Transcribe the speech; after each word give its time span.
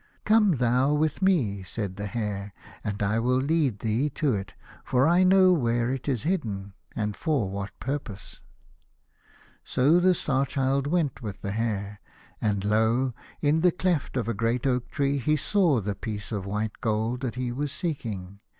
"Come 0.25 0.53
thou 0.53 0.95
with 0.95 1.21
me," 1.21 1.61
said 1.61 1.95
the 1.95 2.07
Hare," 2.07 2.55
and 2.83 3.03
I 3.03 3.19
will 3.19 3.37
lead 3.37 3.81
thee 3.81 4.09
to 4.09 4.33
it, 4.33 4.55
for 4.83 5.05
I 5.07 5.23
know 5.23 5.53
where 5.53 5.91
it 5.91 6.09
is 6.09 6.23
hidden, 6.23 6.73
and 6.95 7.15
for 7.15 7.47
what 7.51 7.79
purpose." 7.79 8.41
So 9.63 9.99
the 9.99 10.15
Star 10.15 10.47
Child 10.47 10.87
went 10.87 11.21
with 11.21 11.43
the 11.43 11.51
Hare, 11.51 12.01
and 12.41 12.65
lo! 12.65 13.13
in 13.41 13.61
the 13.61 13.71
cleft 13.71 14.17
of 14.17 14.27
a 14.27 14.33
great 14.33 14.65
oak 14.65 14.89
tree 14.89 15.19
he 15.19 15.37
saw 15.37 15.79
the 15.79 15.93
piece 15.93 16.31
of 16.31 16.47
white 16.47 16.81
gold 16.81 17.19
that 17.21 17.35
he 17.35 17.51
was 17.51 17.71
seeking. 17.71 18.39